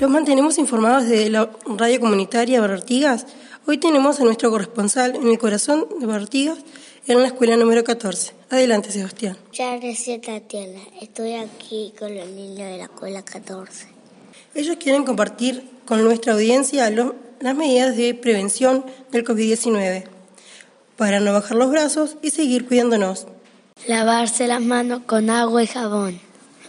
[0.00, 3.26] Los mantenemos informados de la radio comunitaria Bartigas.
[3.64, 6.58] Hoy tenemos a nuestro corresponsal en el corazón de Bartigas,
[7.06, 8.32] en la escuela número 14.
[8.50, 9.36] Adelante, Sebastián.
[9.52, 10.80] Ya gracias, Tatiana.
[11.00, 13.86] Estoy aquí con los niños de la escuela 14.
[14.56, 20.06] Ellos quieren compartir con nuestra audiencia las medidas de prevención del COVID-19
[20.96, 23.28] para no bajar los brazos y seguir cuidándonos.
[23.86, 26.20] Lavarse las manos con agua y jabón.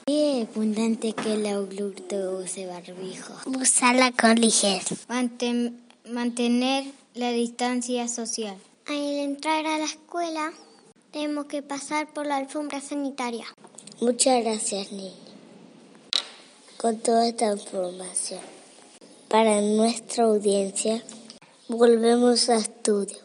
[0.08, 3.34] Y importante que el adulto use barbijo.
[3.60, 4.96] Usarla con ligero.
[6.06, 8.56] mantener la distancia social.
[8.86, 10.54] Al entrar a la escuela,
[11.10, 13.48] tenemos que pasar por la alfombra sanitaria.
[14.00, 15.10] Muchas gracias, niña,
[16.78, 18.42] con toda esta información.
[19.28, 21.04] Para nuestra audiencia,
[21.68, 23.25] volvemos a estudio.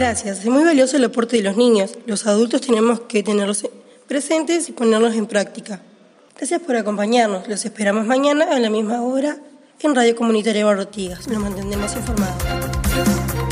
[0.00, 0.38] Gracias.
[0.38, 1.98] Es muy valioso el aporte de los niños.
[2.06, 3.68] Los adultos tenemos que tenerlos
[4.08, 5.82] presentes y ponerlos en práctica.
[6.38, 7.46] Gracias por acompañarnos.
[7.48, 9.36] Los esperamos mañana a la misma hora
[9.78, 11.28] en Radio Comunitaria Barrotigas.
[11.28, 13.49] Nos mantendremos informados.